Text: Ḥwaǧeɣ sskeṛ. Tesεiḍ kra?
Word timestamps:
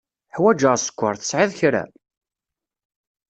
Ḥwaǧeɣ 0.35 0.75
sskeṛ. 0.77 1.13
Tesεiḍ 1.15 1.51
kra? 1.59 1.83